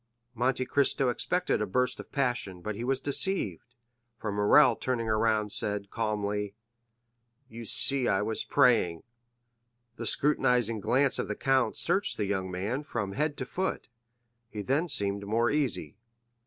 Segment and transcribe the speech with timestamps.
[0.33, 3.75] Monte Cristo expected a burst of passion, but he was deceived,
[4.17, 6.55] for Morrel turning round, said calmly,—
[7.49, 9.03] "You see I was praying."
[9.97, 13.89] The scrutinizing glance of the count searched the young man from head to foot.
[14.49, 15.97] He then seemed more easy.